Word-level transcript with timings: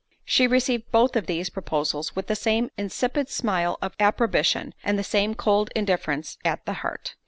—She 0.25 0.47
received 0.47 0.89
both 0.91 1.15
of 1.15 1.27
these 1.27 1.51
proposals 1.51 2.15
with 2.15 2.25
the 2.25 2.35
same 2.35 2.71
insipid 2.75 3.29
smile 3.29 3.77
of 3.83 3.93
approbation, 3.99 4.73
and 4.83 4.97
the 4.97 5.03
same 5.03 5.35
cold 5.35 5.69
indifference 5.75 6.39
at 6.43 6.65
the 6.65 6.73
heart. 6.81 7.13